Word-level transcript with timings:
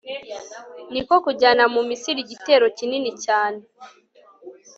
ni 0.91 1.01
ko 1.07 1.13
kujyana 1.25 1.63
mu 1.73 1.81
misiri 1.89 2.19
igitero 2.23 2.65
kinini 2.77 3.11
cyane 3.23 3.61